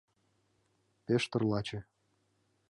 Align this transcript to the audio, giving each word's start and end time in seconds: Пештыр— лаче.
Пештыр— 1.05 1.41
лаче. 1.51 1.79